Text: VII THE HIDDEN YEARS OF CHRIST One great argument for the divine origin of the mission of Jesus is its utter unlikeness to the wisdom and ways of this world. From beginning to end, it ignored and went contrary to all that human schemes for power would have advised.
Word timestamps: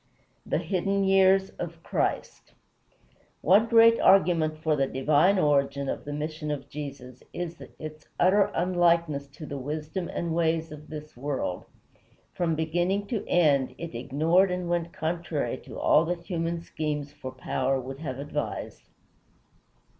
VII 0.01 0.49
THE 0.49 0.57
HIDDEN 0.63 1.03
YEARS 1.03 1.51
OF 1.59 1.83
CHRIST 1.83 2.53
One 3.41 3.67
great 3.67 3.99
argument 3.99 4.57
for 4.57 4.75
the 4.75 4.87
divine 4.87 5.37
origin 5.37 5.87
of 5.87 6.05
the 6.05 6.11
mission 6.11 6.49
of 6.49 6.67
Jesus 6.67 7.21
is 7.33 7.61
its 7.77 8.07
utter 8.19 8.49
unlikeness 8.55 9.27
to 9.27 9.45
the 9.45 9.59
wisdom 9.59 10.07
and 10.09 10.33
ways 10.33 10.71
of 10.71 10.89
this 10.89 11.15
world. 11.15 11.65
From 12.33 12.55
beginning 12.55 13.05
to 13.09 13.23
end, 13.29 13.75
it 13.77 13.93
ignored 13.93 14.49
and 14.49 14.67
went 14.67 14.91
contrary 14.91 15.59
to 15.65 15.77
all 15.79 16.03
that 16.05 16.23
human 16.23 16.61
schemes 16.63 17.13
for 17.13 17.31
power 17.31 17.79
would 17.79 17.99
have 17.99 18.17
advised. 18.17 18.89